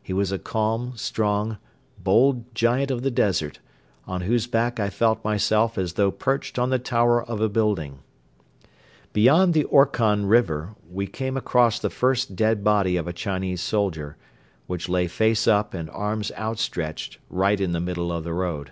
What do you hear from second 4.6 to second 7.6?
I felt myself as though perched on the tower of a